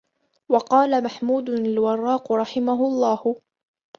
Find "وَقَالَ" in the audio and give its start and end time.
0.49-1.03